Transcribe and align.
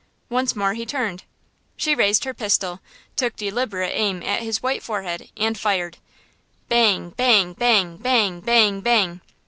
Once 0.29 0.55
more 0.55 0.73
he 0.73 0.83
turned. 0.83 1.25
She 1.77 1.93
raised 1.93 2.23
her 2.23 2.33
pistol, 2.33 2.79
took 3.15 3.35
deliberate 3.35 3.91
aim 3.93 4.23
at 4.23 4.41
his 4.41 4.63
white 4.63 4.81
forehead 4.81 5.29
and 5.37 5.55
fired– 5.55 5.99
Bang! 6.69 7.11
bang! 7.11 7.53
bang! 7.53 7.97
bang! 7.97 8.39
bang! 8.39 8.81
bang! 8.81 9.21